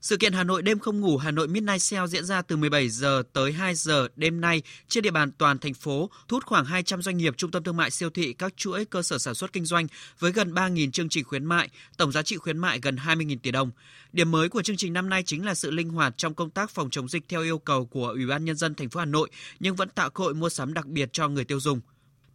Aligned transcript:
Sự 0.00 0.16
kiện 0.16 0.32
Hà 0.32 0.44
Nội 0.44 0.62
đêm 0.62 0.78
không 0.78 1.00
ngủ 1.00 1.16
Hà 1.16 1.30
Nội 1.30 1.48
Midnight 1.48 1.82
Sale 1.82 2.06
diễn 2.06 2.24
ra 2.24 2.42
từ 2.42 2.56
17 2.56 2.88
giờ 2.88 3.22
tới 3.32 3.52
2 3.52 3.74
giờ 3.74 4.08
đêm 4.16 4.40
nay 4.40 4.62
trên 4.88 5.02
địa 5.02 5.10
bàn 5.10 5.32
toàn 5.38 5.58
thành 5.58 5.74
phố, 5.74 6.10
thu 6.28 6.36
hút 6.36 6.44
khoảng 6.46 6.64
200 6.64 7.02
doanh 7.02 7.16
nghiệp, 7.16 7.34
trung 7.36 7.50
tâm 7.50 7.62
thương 7.62 7.76
mại, 7.76 7.90
siêu 7.90 8.10
thị, 8.10 8.32
các 8.32 8.56
chuỗi 8.56 8.84
cơ 8.84 9.02
sở 9.02 9.18
sản 9.18 9.34
xuất 9.34 9.52
kinh 9.52 9.64
doanh 9.64 9.86
với 10.18 10.32
gần 10.32 10.54
3.000 10.54 10.90
chương 10.90 11.08
trình 11.08 11.24
khuyến 11.24 11.44
mại, 11.44 11.68
tổng 11.96 12.12
giá 12.12 12.22
trị 12.22 12.36
khuyến 12.36 12.58
mại 12.58 12.80
gần 12.82 12.96
20.000 12.96 13.38
tỷ 13.42 13.50
đồng. 13.50 13.70
Điểm 14.12 14.30
mới 14.30 14.48
của 14.48 14.62
chương 14.62 14.76
trình 14.76 14.92
năm 14.92 15.08
nay 15.08 15.22
chính 15.22 15.46
là 15.46 15.54
sự 15.54 15.70
linh 15.70 15.90
hoạt 15.90 16.14
trong 16.16 16.34
công 16.34 16.50
tác 16.50 16.70
phòng 16.70 16.90
chống 16.90 17.08
dịch 17.08 17.22
theo 17.28 17.42
yêu 17.42 17.58
cầu 17.58 17.86
của 17.86 18.08
Ủy 18.08 18.26
ban 18.26 18.44
nhân 18.44 18.56
dân 18.56 18.74
thành 18.74 18.88
phố 18.88 19.00
Hà 19.00 19.06
Nội 19.06 19.30
nhưng 19.60 19.76
vẫn 19.76 19.88
tạo 19.88 20.10
cơ 20.10 20.24
hội 20.24 20.34
mua 20.34 20.48
sắm 20.48 20.74
đặc 20.74 20.86
biệt 20.86 21.08
cho 21.12 21.28
người 21.28 21.44
tiêu 21.44 21.60
dùng. 21.60 21.80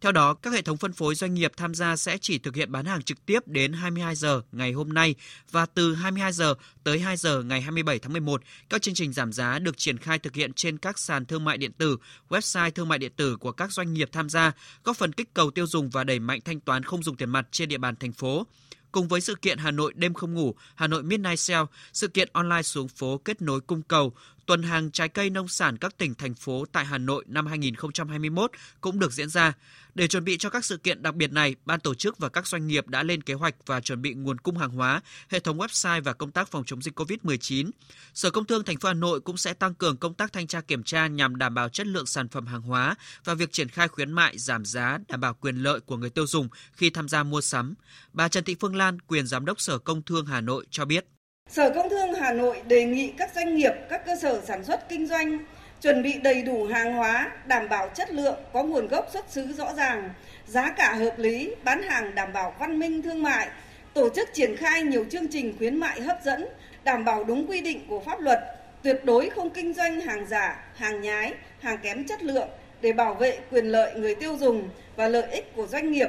Theo 0.00 0.12
đó, 0.12 0.34
các 0.34 0.52
hệ 0.52 0.62
thống 0.62 0.76
phân 0.76 0.92
phối 0.92 1.14
doanh 1.14 1.34
nghiệp 1.34 1.52
tham 1.56 1.74
gia 1.74 1.96
sẽ 1.96 2.18
chỉ 2.20 2.38
thực 2.38 2.56
hiện 2.56 2.72
bán 2.72 2.84
hàng 2.84 3.02
trực 3.02 3.26
tiếp 3.26 3.48
đến 3.48 3.72
22 3.72 4.14
giờ 4.14 4.42
ngày 4.52 4.72
hôm 4.72 4.88
nay 4.88 5.14
và 5.50 5.66
từ 5.66 5.94
22 5.94 6.32
giờ 6.32 6.54
tới 6.84 6.98
2 6.98 7.16
giờ 7.16 7.42
ngày 7.42 7.60
27 7.60 7.98
tháng 7.98 8.12
11. 8.12 8.42
Các 8.68 8.82
chương 8.82 8.94
trình 8.94 9.12
giảm 9.12 9.32
giá 9.32 9.58
được 9.58 9.78
triển 9.78 9.98
khai 9.98 10.18
thực 10.18 10.34
hiện 10.34 10.52
trên 10.52 10.78
các 10.78 10.98
sàn 10.98 11.26
thương 11.26 11.44
mại 11.44 11.58
điện 11.58 11.72
tử, 11.72 11.96
website 12.28 12.70
thương 12.70 12.88
mại 12.88 12.98
điện 12.98 13.12
tử 13.16 13.36
của 13.36 13.52
các 13.52 13.72
doanh 13.72 13.94
nghiệp 13.94 14.08
tham 14.12 14.28
gia, 14.28 14.52
góp 14.84 14.96
phần 14.96 15.12
kích 15.12 15.34
cầu 15.34 15.50
tiêu 15.50 15.66
dùng 15.66 15.90
và 15.90 16.04
đẩy 16.04 16.18
mạnh 16.18 16.40
thanh 16.44 16.60
toán 16.60 16.82
không 16.82 17.02
dùng 17.02 17.16
tiền 17.16 17.30
mặt 17.30 17.48
trên 17.50 17.68
địa 17.68 17.78
bàn 17.78 17.96
thành 17.96 18.12
phố. 18.12 18.46
Cùng 18.92 19.08
với 19.08 19.20
sự 19.20 19.34
kiện 19.34 19.58
Hà 19.58 19.70
Nội 19.70 19.92
đêm 19.96 20.14
không 20.14 20.34
ngủ, 20.34 20.54
Hà 20.74 20.86
Nội 20.86 21.02
Midnight 21.02 21.40
Sale, 21.40 21.66
sự 21.92 22.08
kiện 22.08 22.28
online 22.32 22.62
xuống 22.62 22.88
phố 22.88 23.18
kết 23.18 23.42
nối 23.42 23.60
cung 23.60 23.82
cầu, 23.82 24.12
tuần 24.46 24.62
hàng 24.62 24.90
trái 24.90 25.08
cây 25.08 25.30
nông 25.30 25.48
sản 25.48 25.76
các 25.78 25.98
tỉnh 25.98 26.14
thành 26.14 26.34
phố 26.34 26.64
tại 26.72 26.84
Hà 26.84 26.98
Nội 26.98 27.24
năm 27.28 27.46
2021 27.46 28.50
cũng 28.80 28.98
được 28.98 29.12
diễn 29.12 29.28
ra. 29.28 29.52
Để 29.94 30.08
chuẩn 30.08 30.24
bị 30.24 30.36
cho 30.38 30.50
các 30.50 30.64
sự 30.64 30.76
kiện 30.76 31.02
đặc 31.02 31.14
biệt 31.14 31.32
này, 31.32 31.54
ban 31.64 31.80
tổ 31.80 31.94
chức 31.94 32.18
và 32.18 32.28
các 32.28 32.46
doanh 32.46 32.66
nghiệp 32.66 32.88
đã 32.88 33.02
lên 33.02 33.22
kế 33.22 33.34
hoạch 33.34 33.54
và 33.66 33.80
chuẩn 33.80 34.02
bị 34.02 34.14
nguồn 34.14 34.38
cung 34.38 34.58
hàng 34.58 34.70
hóa, 34.70 35.00
hệ 35.28 35.40
thống 35.40 35.58
website 35.58 36.02
và 36.02 36.12
công 36.12 36.30
tác 36.30 36.50
phòng 36.50 36.64
chống 36.66 36.82
dịch 36.82 36.98
COVID-19. 37.00 37.70
Sở 38.14 38.30
Công 38.30 38.44
Thương 38.44 38.64
thành 38.64 38.78
phố 38.78 38.88
Hà 38.88 38.94
Nội 38.94 39.20
cũng 39.20 39.36
sẽ 39.36 39.54
tăng 39.54 39.74
cường 39.74 39.96
công 39.96 40.14
tác 40.14 40.32
thanh 40.32 40.46
tra 40.46 40.60
kiểm 40.60 40.82
tra 40.82 41.06
nhằm 41.06 41.36
đảm 41.36 41.54
bảo 41.54 41.68
chất 41.68 41.86
lượng 41.86 42.06
sản 42.06 42.28
phẩm 42.28 42.46
hàng 42.46 42.62
hóa 42.62 42.94
và 43.24 43.34
việc 43.34 43.52
triển 43.52 43.68
khai 43.68 43.88
khuyến 43.88 44.12
mại 44.12 44.38
giảm 44.38 44.64
giá 44.64 44.98
đảm 45.08 45.20
bảo 45.20 45.34
quyền 45.34 45.56
lợi 45.56 45.80
của 45.80 45.96
người 45.96 46.10
tiêu 46.10 46.26
dùng 46.26 46.48
khi 46.72 46.90
tham 46.90 47.08
gia 47.08 47.22
mua 47.22 47.40
sắm. 47.40 47.74
Bà 48.12 48.28
Trần 48.28 48.44
Thị 48.44 48.56
Phương 48.60 48.76
Lan, 48.76 49.00
quyền 49.00 49.26
giám 49.26 49.44
đốc 49.44 49.60
Sở 49.60 49.78
Công 49.78 50.02
Thương 50.02 50.26
Hà 50.26 50.40
Nội 50.40 50.66
cho 50.70 50.84
biết. 50.84 51.06
Sở 51.56 51.70
Công 51.70 51.90
Thương 51.90 52.14
Hà 52.14 52.32
Nội 52.32 52.62
đề 52.68 52.84
nghị 52.84 53.12
các 53.18 53.30
doanh 53.34 53.54
nghiệp, 53.54 53.72
các 53.88 54.06
cơ 54.06 54.16
sở 54.16 54.40
sản 54.44 54.64
xuất 54.64 54.88
kinh 54.88 55.06
doanh 55.06 55.38
chuẩn 55.82 56.02
bị 56.02 56.18
đầy 56.18 56.42
đủ 56.42 56.64
hàng 56.64 56.92
hóa, 56.94 57.30
đảm 57.46 57.68
bảo 57.68 57.88
chất 57.94 58.10
lượng, 58.10 58.38
có 58.52 58.62
nguồn 58.62 58.88
gốc 58.88 59.08
xuất 59.12 59.30
xứ 59.30 59.46
rõ 59.52 59.74
ràng, 59.76 60.10
giá 60.46 60.70
cả 60.70 60.94
hợp 60.94 61.18
lý, 61.18 61.54
bán 61.64 61.82
hàng 61.82 62.14
đảm 62.14 62.32
bảo 62.32 62.54
văn 62.58 62.78
minh 62.78 63.02
thương 63.02 63.22
mại, 63.22 63.48
tổ 63.94 64.08
chức 64.08 64.28
triển 64.32 64.56
khai 64.56 64.82
nhiều 64.82 65.04
chương 65.10 65.28
trình 65.28 65.54
khuyến 65.58 65.76
mại 65.76 66.00
hấp 66.00 66.18
dẫn, 66.24 66.46
đảm 66.84 67.04
bảo 67.04 67.24
đúng 67.24 67.46
quy 67.46 67.60
định 67.60 67.86
của 67.88 68.00
pháp 68.00 68.20
luật, 68.20 68.40
tuyệt 68.82 69.04
đối 69.04 69.30
không 69.30 69.50
kinh 69.50 69.74
doanh 69.74 70.00
hàng 70.00 70.26
giả, 70.26 70.64
hàng 70.74 71.00
nhái, 71.00 71.34
hàng 71.60 71.78
kém 71.82 72.06
chất 72.06 72.22
lượng 72.22 72.48
để 72.80 72.92
bảo 72.92 73.14
vệ 73.14 73.38
quyền 73.50 73.66
lợi 73.66 73.94
người 73.94 74.14
tiêu 74.14 74.36
dùng 74.40 74.68
và 74.96 75.08
lợi 75.08 75.30
ích 75.30 75.54
của 75.56 75.66
doanh 75.66 75.92
nghiệp. 75.92 76.08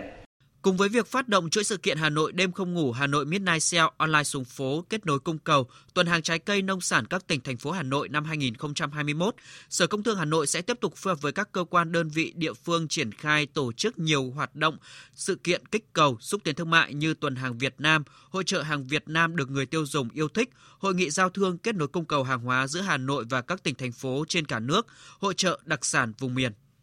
Cùng 0.67 0.77
với 0.77 0.89
việc 0.89 1.07
phát 1.07 1.27
động 1.27 1.49
chuỗi 1.49 1.63
sự 1.63 1.77
kiện 1.77 1.97
Hà 1.97 2.09
Nội 2.09 2.31
đêm 2.31 2.51
không 2.51 2.73
ngủ 2.73 2.91
Hà 2.91 3.07
Nội 3.07 3.25
Midnight 3.25 3.63
Sale 3.63 3.89
online 3.97 4.23
xuống 4.23 4.45
phố 4.45 4.85
kết 4.89 5.05
nối 5.05 5.19
cung 5.19 5.37
cầu, 5.37 5.67
tuần 5.93 6.07
hàng 6.07 6.21
trái 6.21 6.39
cây 6.39 6.61
nông 6.61 6.81
sản 6.81 7.05
các 7.05 7.27
tỉnh 7.27 7.41
thành 7.41 7.57
phố 7.57 7.71
Hà 7.71 7.83
Nội 7.83 8.09
năm 8.09 8.25
2021, 8.25 9.35
Sở 9.69 9.87
Công 9.87 10.03
Thương 10.03 10.17
Hà 10.17 10.25
Nội 10.25 10.47
sẽ 10.47 10.61
tiếp 10.61 10.77
tục 10.81 10.95
phối 10.95 11.11
hợp 11.11 11.21
với 11.21 11.31
các 11.31 11.51
cơ 11.51 11.63
quan 11.63 11.91
đơn 11.91 12.09
vị 12.09 12.33
địa 12.35 12.53
phương 12.53 12.87
triển 12.87 13.11
khai 13.11 13.45
tổ 13.45 13.71
chức 13.71 13.99
nhiều 13.99 14.31
hoạt 14.31 14.55
động, 14.55 14.77
sự 15.13 15.35
kiện 15.35 15.65
kích 15.65 15.93
cầu, 15.93 16.17
xúc 16.19 16.41
tiến 16.43 16.55
thương 16.55 16.69
mại 16.69 16.93
như 16.93 17.13
tuần 17.13 17.35
hàng 17.35 17.57
Việt 17.57 17.75
Nam, 17.77 18.03
hội 18.29 18.43
trợ 18.43 18.61
hàng 18.61 18.87
Việt 18.87 19.03
Nam 19.07 19.35
được 19.35 19.51
người 19.51 19.65
tiêu 19.65 19.85
dùng 19.85 20.09
yêu 20.13 20.27
thích, 20.27 20.49
hội 20.79 20.95
nghị 20.95 21.09
giao 21.09 21.29
thương 21.29 21.57
kết 21.57 21.75
nối 21.75 21.87
cung 21.87 22.05
cầu 22.05 22.23
hàng 22.23 22.41
hóa 22.41 22.67
giữa 22.67 22.81
Hà 22.81 22.97
Nội 22.97 23.25
và 23.29 23.41
các 23.41 23.63
tỉnh 23.63 23.75
thành 23.75 23.91
phố 23.91 24.25
trên 24.27 24.45
cả 24.45 24.59
nước, 24.59 24.87
hội 25.19 25.33
trợ 25.33 25.59
đặc 25.65 25.85
sản 25.85 26.13
vùng 26.19 26.35
miền. 26.35 26.51